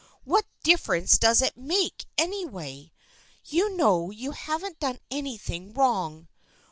[0.23, 2.91] What difference does it make, anyway?
[3.45, 6.27] You know you haven't done anything wrong.